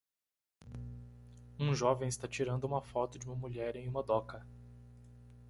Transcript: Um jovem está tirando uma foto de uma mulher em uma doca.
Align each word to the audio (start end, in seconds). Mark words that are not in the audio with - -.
Um 1.59 1.75
jovem 1.75 2.09
está 2.09 2.27
tirando 2.27 2.63
uma 2.63 2.81
foto 2.81 3.19
de 3.19 3.27
uma 3.27 3.35
mulher 3.35 3.75
em 3.75 3.87
uma 3.87 4.01
doca. 4.01 4.43